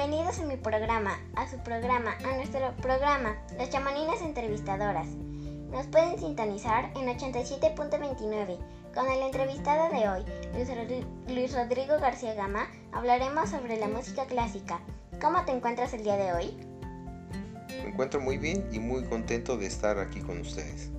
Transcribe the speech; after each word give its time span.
Bienvenidos 0.00 0.40
a 0.40 0.44
mi 0.46 0.56
programa, 0.56 1.18
a 1.36 1.46
su 1.46 1.58
programa, 1.58 2.14
a 2.24 2.34
nuestro 2.34 2.74
programa, 2.76 3.36
Las 3.58 3.68
Chamaninas 3.68 4.22
Entrevistadoras. 4.22 5.06
Nos 5.70 5.88
pueden 5.88 6.18
sintonizar 6.18 6.86
en 6.96 7.06
87.29. 7.18 8.58
Con 8.94 9.10
el 9.10 9.20
entrevistado 9.20 9.90
de 9.90 10.08
hoy, 10.08 10.24
Luis 11.28 11.52
Rodrigo 11.52 11.98
García 12.00 12.32
Gama, 12.32 12.66
hablaremos 12.92 13.50
sobre 13.50 13.76
la 13.76 13.88
música 13.88 14.24
clásica. 14.24 14.80
¿Cómo 15.20 15.44
te 15.44 15.52
encuentras 15.52 15.92
el 15.92 16.02
día 16.02 16.16
de 16.16 16.32
hoy? 16.32 16.56
Me 17.68 17.90
encuentro 17.90 18.22
muy 18.22 18.38
bien 18.38 18.66
y 18.72 18.78
muy 18.78 19.04
contento 19.04 19.58
de 19.58 19.66
estar 19.66 19.98
aquí 19.98 20.22
con 20.22 20.40
ustedes. 20.40 20.90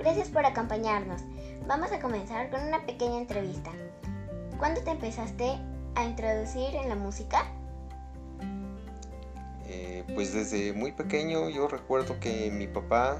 Gracias 0.00 0.28
por 0.28 0.44
acompañarnos. 0.44 1.22
Vamos 1.68 1.92
a 1.92 2.00
comenzar 2.00 2.50
con 2.50 2.64
una 2.64 2.84
pequeña 2.84 3.18
entrevista. 3.18 3.70
¿Cuándo 4.58 4.82
te 4.82 4.90
empezaste 4.90 5.56
a 5.94 6.04
introducir 6.04 6.74
en 6.74 6.88
la 6.88 6.96
música? 6.96 7.46
Pues 10.14 10.32
desde 10.34 10.72
muy 10.72 10.92
pequeño 10.92 11.48
yo 11.50 11.68
recuerdo 11.68 12.18
que 12.20 12.50
mi 12.50 12.66
papá 12.66 13.18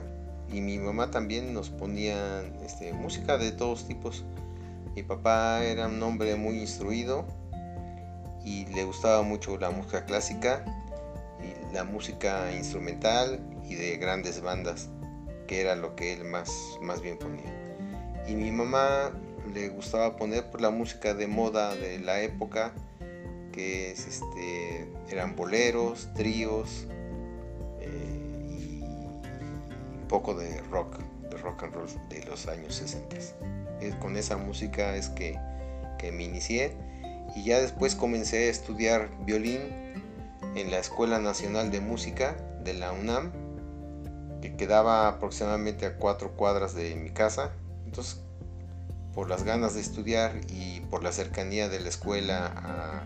y 0.53 0.61
mi 0.61 0.79
mamá 0.79 1.11
también 1.11 1.55
nos 1.55 1.71
ponían 1.71 2.57
este, 2.65 2.93
música 2.93 3.39
de 3.39 3.53
todos 3.53 3.87
tipos. 3.87 4.25
Mi 4.95 5.03
papá 5.03 5.65
era 5.65 5.87
un 5.87 6.03
hombre 6.03 6.34
muy 6.37 6.59
instruido 6.59 7.27
y 8.45 8.67
le 8.67 8.84
gustaba 8.84 9.23
mucho 9.23 9.57
la 9.57 9.71
música 9.71 10.05
clásica 10.05 10.65
y 11.41 11.75
la 11.75 11.84
música 11.84 12.53
instrumental 12.53 13.41
y 13.69 13.75
de 13.77 13.97
grandes 13.97 14.41
bandas, 14.41 14.89
que 15.47 15.61
era 15.61 15.77
lo 15.77 15.95
que 15.95 16.12
él 16.12 16.25
más, 16.25 16.51
más 16.83 17.01
bien 17.01 17.19
ponía. 17.19 17.55
Y 18.27 18.34
mi 18.34 18.51
mamá 18.51 19.12
le 19.55 19.69
gustaba 19.69 20.17
poner 20.17 20.43
por 20.43 20.53
pues, 20.53 20.62
la 20.62 20.70
música 20.70 21.15
de 21.15 21.27
moda 21.27 21.75
de 21.75 21.98
la 21.98 22.20
época, 22.20 22.73
que 23.53 23.93
es, 23.93 24.07
este, 24.07 24.89
eran 25.09 25.37
boleros, 25.37 26.09
tríos 26.15 26.87
eh, 27.81 28.47
y 28.48 28.83
un 28.83 30.07
poco 30.09 30.34
de 30.34 30.61
rock, 30.70 30.98
de 31.31 31.37
rock 31.39 31.65
and 31.65 31.75
roll 31.75 31.89
de 32.09 32.25
los 32.25 32.47
años 32.47 32.75
60. 32.75 33.17
con 33.98 34.17
esa 34.17 34.37
música 34.37 34.97
es 34.97 35.09
que, 35.09 35.39
que 35.98 36.12
me 36.12 36.25
inicié 36.25 36.77
y 37.34 37.45
ya 37.45 37.61
después 37.61 37.95
comencé 37.95 38.48
a 38.48 38.51
estudiar 38.51 39.09
violín 39.25 39.61
en 40.55 40.70
la 40.70 40.79
Escuela 40.79 41.19
Nacional 41.19 41.70
de 41.70 41.81
Música 41.81 42.37
de 42.64 42.75
la 42.75 42.92
UNAM, 42.92 43.33
que 44.41 44.57
quedaba 44.57 45.09
aproximadamente 45.09 45.87
a 45.87 45.97
cuatro 45.97 46.33
cuadras 46.33 46.75
de 46.75 46.95
mi 46.97 47.11
casa. 47.11 47.53
Entonces, 47.85 48.20
por 49.14 49.29
las 49.29 49.45
ganas 49.45 49.75
de 49.75 49.81
estudiar 49.81 50.33
y 50.48 50.81
por 50.81 51.03
la 51.03 51.12
cercanía 51.12 51.69
de 51.69 51.81
la 51.81 51.89
escuela 51.89 53.05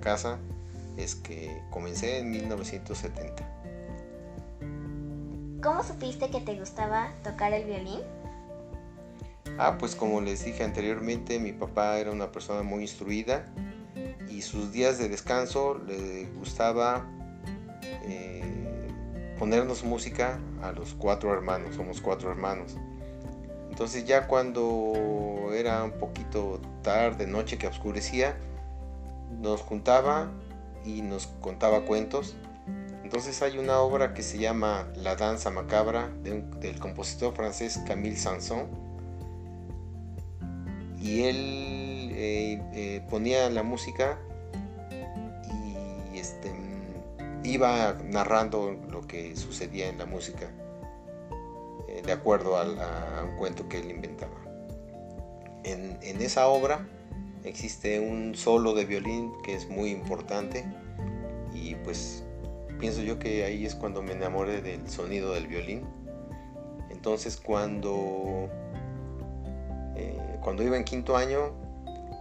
casa 0.00 0.38
es 0.96 1.14
que 1.14 1.62
comencé 1.70 2.18
en 2.18 2.30
1970. 2.30 3.60
¿Cómo 5.62 5.82
supiste 5.84 6.30
que 6.30 6.40
te 6.40 6.58
gustaba 6.58 7.12
tocar 7.22 7.52
el 7.52 7.64
violín? 7.64 8.00
Ah, 9.58 9.76
pues 9.78 9.94
como 9.94 10.20
les 10.20 10.44
dije 10.44 10.64
anteriormente, 10.64 11.38
mi 11.38 11.52
papá 11.52 11.98
era 11.98 12.10
una 12.10 12.32
persona 12.32 12.62
muy 12.62 12.82
instruida 12.82 13.44
y 14.28 14.42
sus 14.42 14.72
días 14.72 14.98
de 14.98 15.08
descanso 15.08 15.78
le 15.86 16.26
gustaba 16.38 17.06
eh, 18.04 18.88
ponernos 19.38 19.84
música 19.84 20.38
a 20.62 20.72
los 20.72 20.94
cuatro 20.94 21.32
hermanos, 21.32 21.74
somos 21.74 22.00
cuatro 22.00 22.30
hermanos. 22.30 22.76
Entonces 23.68 24.04
ya 24.04 24.26
cuando 24.26 25.50
era 25.54 25.84
un 25.84 25.92
poquito 25.92 26.60
tarde, 26.82 27.26
noche 27.26 27.58
que 27.58 27.66
oscurecía, 27.66 28.36
nos 29.38 29.60
juntaba 29.62 30.30
y 30.84 31.02
nos 31.02 31.26
contaba 31.40 31.82
cuentos. 31.82 32.36
Entonces 33.02 33.42
hay 33.42 33.58
una 33.58 33.80
obra 33.80 34.14
que 34.14 34.22
se 34.22 34.38
llama 34.38 34.86
La 34.94 35.16
danza 35.16 35.50
macabra 35.50 36.08
del 36.22 36.78
compositor 36.78 37.34
francés 37.34 37.80
Camille 37.86 38.16
Sanson. 38.16 38.68
Y 41.00 41.22
él 41.22 42.10
eh, 42.12 42.62
eh, 42.72 43.06
ponía 43.08 43.48
la 43.50 43.62
música 43.62 44.18
y 46.12 46.18
este, 46.18 46.52
iba 47.42 47.96
narrando 48.04 48.76
lo 48.90 49.00
que 49.06 49.34
sucedía 49.34 49.88
en 49.88 49.98
la 49.98 50.04
música 50.06 50.50
eh, 51.88 52.02
de 52.04 52.12
acuerdo 52.12 52.58
a, 52.58 53.24
un 53.24 53.36
cuento 53.38 53.68
que 53.68 53.80
él 53.80 53.90
inventaba. 53.90 54.36
En, 55.64 55.98
en 56.02 56.20
esa 56.20 56.46
obra 56.48 56.86
existe 57.44 58.00
un 58.00 58.34
solo 58.34 58.74
de 58.74 58.84
violín 58.84 59.32
que 59.42 59.54
es 59.54 59.68
muy 59.68 59.90
importante 59.90 60.64
y 61.54 61.74
pues 61.76 62.24
pienso 62.78 63.02
yo 63.02 63.18
que 63.18 63.44
ahí 63.44 63.66
es 63.66 63.74
cuando 63.74 64.02
me 64.02 64.12
enamoré 64.12 64.62
del 64.62 64.88
sonido 64.88 65.34
del 65.34 65.46
violín. 65.46 65.86
Entonces 66.90 67.36
cuando, 67.36 68.48
eh, 69.96 70.18
cuando 70.42 70.62
iba 70.62 70.76
en 70.76 70.84
quinto 70.84 71.16
año 71.16 71.52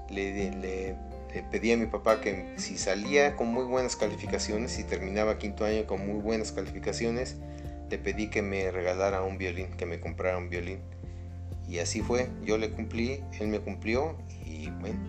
le, 0.10 0.52
le, 0.52 0.96
pedí 1.52 1.72
a 1.72 1.78
mi 1.78 1.86
papá 1.86 2.22
que 2.22 2.54
si 2.58 2.78
salía 2.78 3.36
con 3.36 3.48
muy 3.48 3.66
buenas 3.66 3.96
calificaciones, 3.96 4.80
y 4.80 4.84
terminaba 4.84 5.38
quinto 5.38 5.66
año 5.66 5.86
con 5.86 6.06
muy 6.08 6.20
buenas 6.22 6.52
calificaciones, 6.52 7.38
le 7.90 7.98
pedí 7.98 8.30
que 8.30 8.42
me 8.42 8.72
regalara 8.72 9.22
un 9.24 9.38
violín, 9.38 9.72
que 9.78 9.86
me 9.86 10.00
comprara 10.00 10.38
un 10.38 10.50
violín. 10.50 10.80
Y 11.70 11.78
así 11.78 12.02
fue, 12.02 12.30
yo 12.44 12.58
le 12.58 12.72
cumplí, 12.72 13.24
él 13.40 13.48
me 13.48 13.60
cumplió 13.60 14.16
y 14.44 14.72
bueno, 14.72 15.00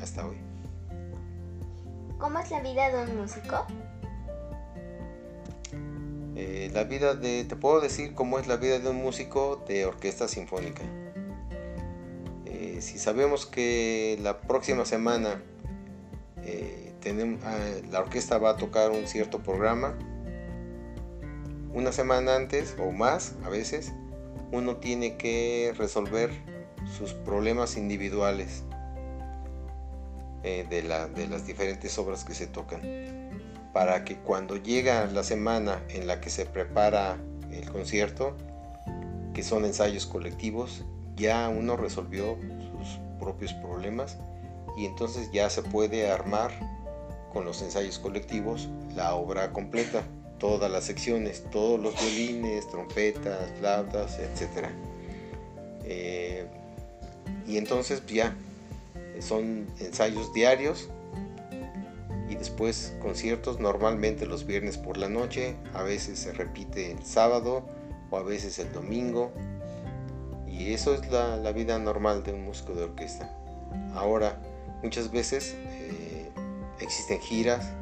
hasta 0.00 0.24
hoy. 0.24 0.36
¿Cómo 2.18 2.38
es 2.38 2.50
la 2.50 2.60
vida 2.60 2.88
de 2.90 3.10
un 3.10 3.20
músico? 3.20 3.66
Eh, 6.36 6.70
la 6.72 6.84
vida 6.84 7.14
de, 7.14 7.42
te 7.42 7.56
puedo 7.56 7.80
decir 7.80 8.14
cómo 8.14 8.38
es 8.38 8.46
la 8.46 8.56
vida 8.56 8.78
de 8.78 8.88
un 8.88 8.96
músico 8.96 9.64
de 9.66 9.86
orquesta 9.86 10.28
sinfónica. 10.28 10.84
Eh, 12.46 12.78
si 12.80 12.98
sabemos 12.98 13.44
que 13.44 14.18
la 14.22 14.40
próxima 14.40 14.84
semana 14.84 15.42
eh, 16.44 16.92
tenemos, 17.00 17.42
ah, 17.44 17.58
la 17.90 17.98
orquesta 18.00 18.38
va 18.38 18.50
a 18.50 18.56
tocar 18.56 18.92
un 18.92 19.08
cierto 19.08 19.40
programa, 19.42 19.98
una 21.74 21.90
semana 21.90 22.36
antes 22.36 22.76
o 22.78 22.92
más 22.92 23.34
a 23.44 23.48
veces, 23.48 23.92
uno 24.52 24.76
tiene 24.76 25.16
que 25.16 25.74
resolver 25.76 26.30
sus 26.96 27.12
problemas 27.12 27.76
individuales 27.76 28.64
eh, 30.42 30.66
de, 30.70 30.82
las 30.82 31.46
diferentes 31.46 31.98
obras 31.98 32.24
que 32.24 32.34
se 32.34 32.46
tocan 32.46 32.80
para 33.72 34.04
que 34.04 34.16
cuando 34.16 34.56
llega 34.56 35.06
la 35.06 35.22
semana 35.22 35.82
en 35.88 36.06
la 36.06 36.20
que 36.20 36.30
se 36.30 36.46
prepara 36.46 37.18
el 37.50 37.70
concierto 37.70 38.36
que 39.34 39.42
son 39.42 39.64
ensayos 39.64 40.06
colectivos 40.06 40.84
ya 41.16 41.48
uno 41.48 41.76
resolvió 41.76 42.38
sus 42.70 43.00
propios 43.18 43.52
problemas 43.54 44.18
y 44.76 44.86
entonces 44.86 45.30
ya 45.32 45.50
se 45.50 45.62
puede 45.62 46.10
armar 46.10 46.52
con 47.32 47.44
los 47.44 47.60
ensayos 47.60 47.98
colectivos 47.98 48.68
la 48.94 49.14
obra 49.14 49.52
completa 49.52 50.04
todas 50.38 50.70
las 50.70 50.84
secciones, 50.84 51.44
todos 51.50 51.80
los 51.80 51.94
violines, 52.00 52.68
trompetas, 52.68 53.50
flautas, 53.58 54.18
etc. 54.18 54.68
Eh, 55.84 56.46
y 57.46 57.56
entonces 57.56 58.02
ya 58.06 58.34
son 59.20 59.66
ensayos 59.80 60.32
diarios 60.32 60.88
y 62.28 62.34
después 62.34 62.94
conciertos 63.00 63.58
normalmente 63.58 64.26
los 64.26 64.46
viernes 64.46 64.76
por 64.76 64.98
la 64.98 65.08
noche, 65.08 65.56
a 65.72 65.82
veces 65.82 66.18
se 66.18 66.32
repite 66.32 66.92
el 66.92 67.04
sábado 67.04 67.64
o 68.10 68.18
a 68.18 68.22
veces 68.22 68.58
el 68.58 68.72
domingo. 68.72 69.32
Y 70.46 70.72
eso 70.72 70.92
es 70.94 71.08
la, 71.10 71.52
vida 71.52 71.78
normal 71.78 72.24
de 72.24 72.32
un 72.32 72.44
músico 72.44 72.74
de 72.74 72.84
orquesta. 72.84 73.34
Ahora, 73.94 74.38
muchas 74.82 75.10
veces 75.10 75.54
eh, 75.56 76.28
existen 76.80 77.20
giras, 77.20 77.72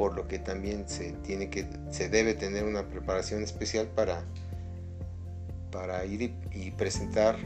por 0.00 0.16
lo 0.16 0.26
que 0.26 0.38
también 0.38 0.88
se 0.88 1.12
tiene 1.24 1.50
que 1.50 1.66
se 1.90 2.08
debe 2.08 2.32
tener 2.32 2.64
una 2.64 2.88
preparación 2.88 3.42
especial 3.42 3.86
para 3.88 4.24
para 5.70 6.06
ir 6.06 6.32
y, 6.52 6.70
presentar 6.70 7.36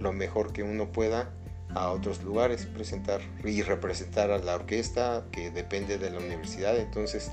lo 0.00 0.12
mejor 0.12 0.52
que 0.52 0.64
uno 0.64 0.90
pueda 0.90 1.30
a 1.68 1.92
otros 1.92 2.24
lugares, 2.24 2.66
presentar 2.66 3.20
y 3.44 3.62
representar 3.62 4.32
a 4.32 4.38
la 4.38 4.56
orquesta 4.56 5.24
que 5.30 5.52
depende 5.52 5.98
de 5.98 6.10
la 6.10 6.18
universidad. 6.18 6.76
Entonces, 6.78 7.30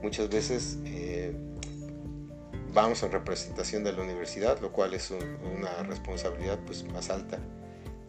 muchas 0.00 0.28
veces 0.28 0.78
eh, 0.84 1.34
vamos 2.72 3.02
en 3.02 3.10
representación 3.10 3.82
de 3.82 3.94
la 3.94 4.02
universidad, 4.02 4.60
lo 4.60 4.70
cual 4.70 4.94
es 4.94 5.10
una 5.10 5.82
responsabilidad 5.82 6.60
pues, 6.66 6.84
más 6.84 7.10
alta. 7.10 7.40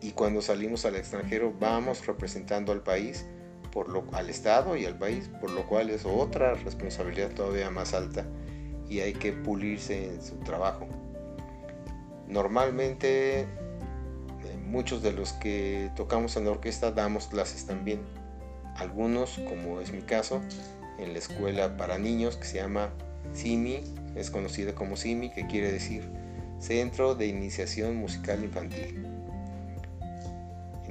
Y 0.03 0.11
cuando 0.11 0.43
salimos 0.43 0.85
al 0.85 0.97
extranjero, 0.97 1.51
vamos 1.59 2.05
representando 2.05 2.71
al 2.73 2.83
país 2.83 3.25
por 3.71 3.89
lo, 3.89 4.03
al 4.13 4.29
Estado 4.29 4.75
y 4.75 4.85
al 4.85 4.97
país, 4.97 5.29
por 5.39 5.51
lo 5.51 5.67
cual 5.67 5.89
es 5.89 6.05
otra 6.05 6.53
responsabilidad 6.55 7.31
todavía 7.31 7.69
más 7.69 7.93
alta 7.93 8.25
y 8.89 9.01
hay 9.01 9.13
que 9.13 9.31
pulirse 9.31 10.13
en 10.13 10.21
su 10.21 10.35
trabajo. 10.37 10.87
Normalmente 12.27 13.41
eh, 13.41 13.47
muchos 14.65 15.01
de 15.01 15.13
los 15.13 15.33
que 15.33 15.91
tocamos 15.95 16.35
en 16.37 16.45
la 16.45 16.51
orquesta 16.51 16.91
damos 16.91 17.27
clases 17.27 17.65
también. 17.65 18.01
algunos, 18.75 19.39
como 19.49 19.81
es 19.81 19.91
mi 19.91 20.01
caso, 20.01 20.41
en 20.97 21.13
la 21.13 21.19
escuela 21.19 21.75
para 21.77 21.97
niños 21.97 22.37
que 22.37 22.45
se 22.45 22.57
llama 22.57 22.89
CIMI, 23.35 23.83
es 24.15 24.31
conocida 24.31 24.73
como 24.73 24.95
CIMI, 24.95 25.31
que 25.31 25.47
quiere 25.47 25.71
decir 25.71 26.09
Centro 26.59 27.15
de 27.15 27.27
Iniciación 27.27 27.95
Musical 27.95 28.43
Infantil. 28.43 29.08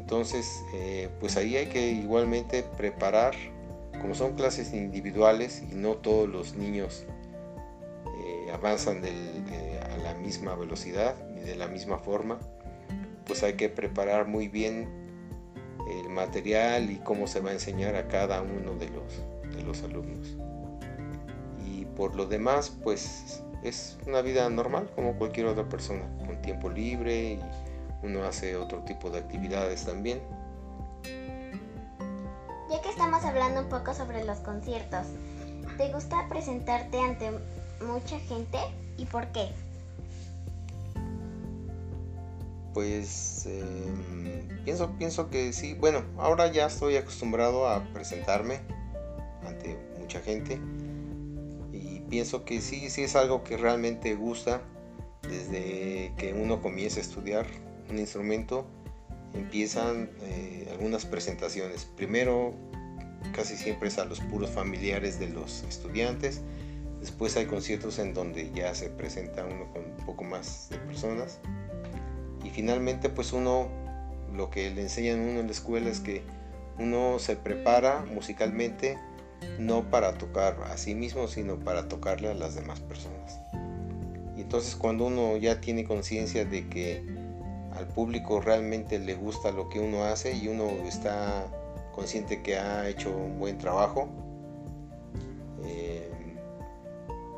Entonces, 0.08 0.64
eh, 0.72 1.10
pues 1.20 1.36
ahí 1.36 1.54
hay 1.58 1.66
que 1.66 1.90
igualmente 1.90 2.62
preparar, 2.62 3.34
como 4.00 4.14
son 4.14 4.36
clases 4.36 4.72
individuales 4.72 5.62
y 5.70 5.74
no 5.74 5.96
todos 5.96 6.26
los 6.26 6.54
niños 6.54 7.04
eh, 8.24 8.50
avanzan 8.50 9.02
a 9.04 9.96
la 9.98 10.14
misma 10.14 10.54
velocidad 10.54 11.14
ni 11.34 11.42
de 11.42 11.56
la 11.56 11.66
misma 11.66 11.98
forma, 11.98 12.38
pues 13.26 13.42
hay 13.42 13.52
que 13.52 13.68
preparar 13.68 14.26
muy 14.26 14.48
bien 14.48 14.88
el 15.90 16.08
material 16.08 16.90
y 16.90 16.96
cómo 17.00 17.26
se 17.26 17.40
va 17.40 17.50
a 17.50 17.52
enseñar 17.52 17.94
a 17.94 18.08
cada 18.08 18.40
uno 18.40 18.76
de 18.76 18.88
los, 18.88 19.54
de 19.54 19.62
los 19.62 19.82
alumnos. 19.82 20.38
Y 21.66 21.84
por 21.84 22.16
lo 22.16 22.24
demás, 22.24 22.74
pues 22.82 23.44
es 23.62 23.98
una 24.06 24.22
vida 24.22 24.48
normal 24.48 24.90
como 24.94 25.18
cualquier 25.18 25.48
otra 25.48 25.68
persona, 25.68 26.08
con 26.24 26.40
tiempo 26.40 26.70
libre 26.70 27.32
y 27.32 27.40
uno 28.02 28.24
hace 28.24 28.56
otro 28.56 28.80
tipo 28.80 29.10
de 29.10 29.18
actividades 29.18 29.84
también. 29.84 30.20
Ya 32.70 32.82
que 32.82 32.90
estamos 32.90 33.24
hablando 33.24 33.62
un 33.62 33.68
poco 33.68 33.94
sobre 33.94 34.24
los 34.24 34.38
conciertos, 34.38 35.06
¿te 35.76 35.92
gusta 35.92 36.28
presentarte 36.28 37.00
ante 37.00 37.30
mucha 37.80 38.18
gente 38.20 38.58
y 38.96 39.06
por 39.06 39.26
qué? 39.28 39.48
Pues 42.74 43.46
em, 43.46 44.64
pienso, 44.64 44.90
pienso 44.98 45.30
que 45.30 45.52
sí. 45.52 45.74
Bueno, 45.74 46.02
ahora 46.18 46.52
ya 46.52 46.66
estoy 46.66 46.96
acostumbrado 46.96 47.68
a 47.68 47.82
presentarme 47.92 48.60
ante 49.46 49.76
mucha 49.98 50.20
gente 50.20 50.60
y 51.72 52.00
pienso 52.08 52.44
que 52.44 52.60
sí, 52.60 52.90
sí 52.90 53.02
es 53.02 53.16
algo 53.16 53.42
que 53.42 53.56
realmente 53.56 54.14
gusta 54.14 54.60
desde 55.22 56.12
que 56.16 56.34
uno 56.34 56.60
comienza 56.62 56.98
a 57.00 57.02
estudiar 57.02 57.46
un 57.90 57.98
instrumento 57.98 58.66
empiezan 59.34 60.10
eh, 60.22 60.68
algunas 60.70 61.04
presentaciones. 61.04 61.84
Primero, 61.84 62.54
casi 63.32 63.56
siempre 63.56 63.88
es 63.88 63.98
a 63.98 64.04
los 64.04 64.20
puros 64.20 64.50
familiares 64.50 65.18
de 65.18 65.28
los 65.28 65.62
estudiantes. 65.64 66.40
Después 67.00 67.36
hay 67.36 67.46
conciertos 67.46 67.98
en 67.98 68.14
donde 68.14 68.50
ya 68.52 68.74
se 68.74 68.90
presenta 68.90 69.44
uno 69.44 69.72
con 69.72 69.84
un 69.84 70.06
poco 70.06 70.24
más 70.24 70.68
de 70.70 70.78
personas. 70.78 71.38
Y 72.44 72.50
finalmente, 72.50 73.08
pues 73.08 73.32
uno, 73.32 73.68
lo 74.34 74.50
que 74.50 74.70
le 74.70 74.82
enseñan 74.82 75.20
uno 75.20 75.40
en 75.40 75.46
la 75.46 75.52
escuela 75.52 75.88
es 75.88 76.00
que 76.00 76.22
uno 76.78 77.18
se 77.18 77.36
prepara 77.36 78.04
musicalmente 78.12 78.98
no 79.58 79.90
para 79.90 80.14
tocar 80.18 80.60
a 80.64 80.76
sí 80.76 80.94
mismo, 80.94 81.28
sino 81.28 81.58
para 81.58 81.88
tocarle 81.88 82.28
a 82.28 82.34
las 82.34 82.54
demás 82.54 82.80
personas. 82.80 83.38
Y 84.36 84.42
entonces 84.42 84.76
cuando 84.76 85.06
uno 85.06 85.36
ya 85.36 85.60
tiene 85.60 85.84
conciencia 85.84 86.44
de 86.44 86.68
que 86.68 87.04
al 87.74 87.86
público 87.86 88.40
realmente 88.40 88.98
le 88.98 89.14
gusta 89.14 89.50
lo 89.50 89.68
que 89.68 89.80
uno 89.80 90.04
hace 90.04 90.34
y 90.34 90.48
uno 90.48 90.68
está 90.86 91.46
consciente 91.92 92.42
que 92.42 92.56
ha 92.56 92.88
hecho 92.88 93.10
un 93.10 93.38
buen 93.38 93.58
trabajo, 93.58 94.08
eh, 95.64 96.10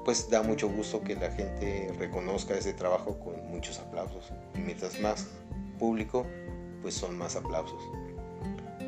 pues 0.05 0.29
da 0.31 0.43
mucho 0.43 0.69
gusto 0.69 1.03
que 1.03 1.15
la 1.15 1.31
gente 1.31 1.93
reconozca 1.99 2.55
ese 2.55 2.73
trabajo 2.73 3.19
con 3.19 3.51
muchos 3.51 3.79
aplausos. 3.79 4.33
Y 4.55 4.59
mientras 4.59 5.01
más 5.01 5.29
público, 5.79 6.27
pues 6.83 6.95
son 6.95 7.17
más 7.17 7.37
aplausos. 7.37 7.83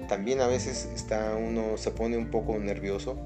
También 0.09 0.41
a 0.41 0.47
veces 0.47 0.91
está 0.95 1.35
uno 1.37 1.77
se 1.77 1.91
pone 1.91 2.17
un 2.17 2.31
poco 2.31 2.59
nervioso, 2.59 3.17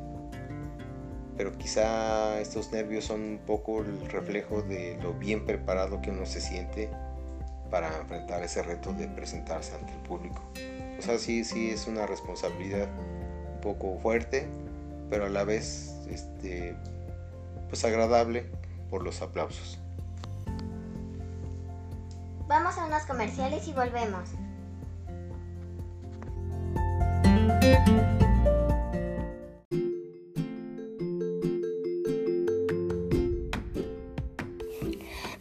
pero 1.36 1.56
quizá 1.58 2.40
estos 2.40 2.70
nervios 2.72 3.04
son 3.04 3.22
un 3.22 3.38
poco 3.38 3.80
el 3.80 4.08
reflejo 4.08 4.62
de 4.62 4.98
lo 5.02 5.12
bien 5.14 5.44
preparado 5.44 6.00
que 6.00 6.10
uno 6.10 6.26
se 6.26 6.40
siente 6.40 6.90
para 7.70 7.96
enfrentar 7.98 8.42
ese 8.42 8.62
reto 8.62 8.92
de 8.92 9.08
presentarse 9.08 9.74
ante 9.74 9.92
el 9.92 9.98
público. 10.00 10.42
O 10.98 11.02
sea, 11.02 11.18
sí, 11.18 11.44
sí 11.44 11.70
es 11.70 11.86
una 11.86 12.06
responsabilidad 12.06 12.88
un 13.54 13.60
poco 13.60 13.98
fuerte, 13.98 14.48
pero 15.10 15.26
a 15.26 15.28
la 15.28 15.44
vez 15.44 15.94
este, 16.10 16.76
pues 17.68 17.84
agradable 17.84 18.46
por 18.90 19.02
los 19.02 19.22
aplausos. 19.22 19.78
Vamos 22.48 22.78
a 22.78 22.86
unos 22.86 23.02
comerciales 23.02 23.66
y 23.66 23.72
volvemos. 23.72 24.30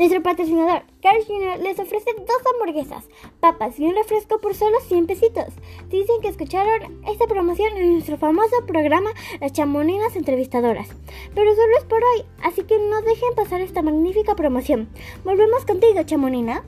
Nuestro 0.05 0.21
patrocinador, 0.21 0.83
Carl 1.01 1.17
Jr., 1.25 1.57
les 1.63 1.79
ofrece 1.79 2.11
dos 2.13 2.37
hamburguesas, 2.53 3.05
papas 3.39 3.79
y 3.79 3.85
un 3.85 3.95
refresco 3.95 4.39
por 4.39 4.53
solo 4.53 4.79
100 4.81 5.07
pesitos. 5.07 5.45
Dicen 5.89 6.21
que 6.21 6.27
escucharon 6.27 7.03
esta 7.07 7.25
promoción 7.25 7.75
en 7.75 7.93
nuestro 7.93 8.15
famoso 8.15 8.55
programa 8.67 9.09
Las 9.41 9.53
Chamoninas 9.53 10.15
Entrevistadoras. 10.15 10.89
Pero 11.33 11.55
solo 11.55 11.77
es 11.79 11.85
por 11.85 12.03
hoy, 12.03 12.23
así 12.43 12.61
que 12.65 12.77
no 12.77 13.01
dejen 13.01 13.33
pasar 13.35 13.61
esta 13.61 13.81
magnífica 13.81 14.35
promoción. 14.35 14.89
Volvemos 15.23 15.65
contigo, 15.65 16.03
Chamonina. 16.03 16.63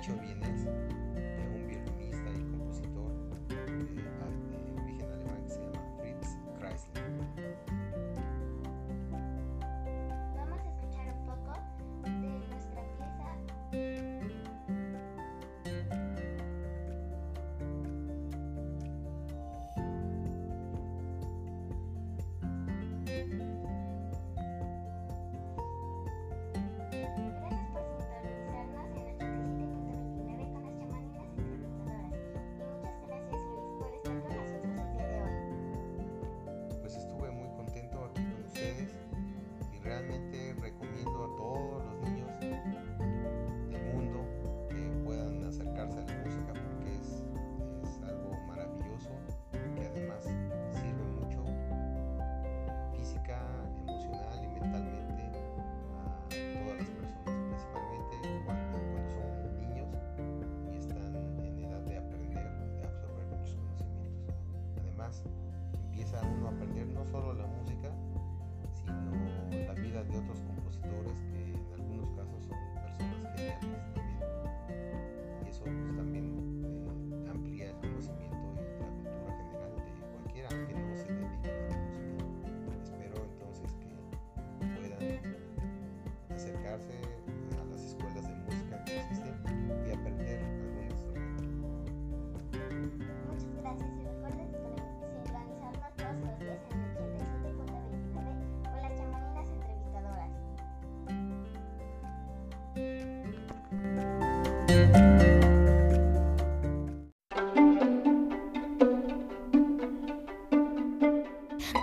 hecho 0.00 0.14
bien. 0.14 0.39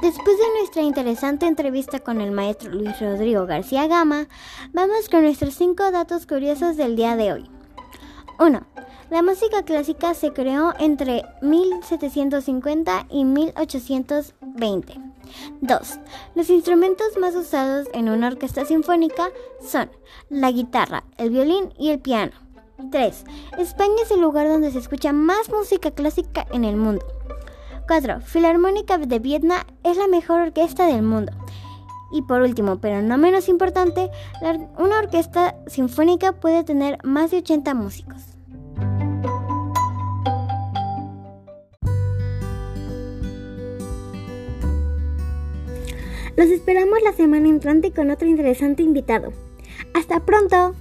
Después 0.02 0.38
de 0.38 0.60
nuestra 0.60 0.82
interesante 0.84 1.48
entrevista 1.48 2.00
con 2.00 2.22
el 2.22 2.32
maestro 2.32 2.72
Luis 2.72 3.00
Rodrigo 3.00 3.46
García 3.46 3.88
Gama, 3.88 4.28
vamos 4.72 5.10
con 5.10 5.24
nuestros 5.24 5.54
cinco 5.56 5.92
datos 5.92 6.26
curiosos 6.26 6.78
del 6.78 6.96
día 6.96 7.16
de 7.16 7.34
hoy. 7.34 7.50
1. 8.40 8.62
La 9.10 9.22
música 9.22 9.64
clásica 9.64 10.14
se 10.14 10.32
creó 10.32 10.74
entre 10.80 11.24
1750 11.42 13.08
y 13.10 13.26
1820. 13.26 15.02
2. 15.62 16.00
Los 16.36 16.50
instrumentos 16.50 17.18
más 17.20 17.36
usados 17.36 17.88
en 17.94 18.10
una 18.10 18.28
orquesta 18.28 18.64
sinfónica 18.64 19.30
son 19.62 19.90
la 20.30 20.52
guitarra, 20.52 21.04
el 21.18 21.32
violín 21.32 21.74
y 21.78 21.90
el 21.90 22.00
piano. 22.00 22.47
3. 22.92 23.26
España 23.58 23.96
es 24.04 24.12
el 24.12 24.22
lugar 24.22 24.48
donde 24.48 24.72
se 24.72 24.80
escucha 24.80 25.12
más 25.14 25.50
música 25.50 25.92
clásica 25.92 26.46
en 26.52 26.64
el 26.64 26.76
mundo. 26.78 27.06
4. 27.88 28.22
Filarmónica 28.22 28.98
de 28.98 29.20
Vietnam 29.20 29.64
es 29.84 29.98
la 29.98 30.08
mejor 30.08 30.42
orquesta 30.42 30.86
del 30.86 31.02
mundo. 31.02 31.32
Y 32.12 32.22
por 32.22 32.42
último, 32.42 32.80
pero 32.80 33.02
no 33.02 33.18
menos 33.18 33.50
importante, 33.50 34.10
una 34.78 35.00
orquesta 35.00 35.56
sinfónica 35.68 36.34
puede 36.34 36.64
tener 36.64 36.98
más 37.04 37.32
de 37.32 37.38
80 37.38 37.74
músicos. 37.74 38.38
Los 46.38 46.48
esperamos 46.50 47.02
la 47.04 47.14
semana 47.14 47.50
entrante 47.50 47.92
con 47.92 48.12
otro 48.12 48.28
interesante 48.28 48.84
invitado. 48.84 49.34
¡Hasta 49.94 50.20
pronto! 50.20 50.76